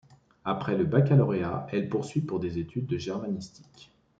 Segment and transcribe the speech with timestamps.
[0.45, 3.91] Après le Baccalauréat, elle poursuit par des études de germanistique.